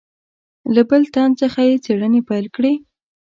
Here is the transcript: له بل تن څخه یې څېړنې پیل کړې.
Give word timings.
له 0.73 0.81
بل 0.89 1.01
تن 1.13 1.29
څخه 1.41 1.59
یې 1.69 1.75
څېړنې 1.85 2.21
پیل 2.29 2.45
کړې. 2.55 2.73